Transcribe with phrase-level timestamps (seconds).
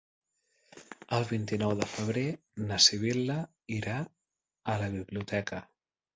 [1.17, 2.23] El vint-i-nou de febrer
[2.65, 3.37] na Sibil·la
[3.77, 4.01] irà
[4.75, 5.63] a la biblioteca.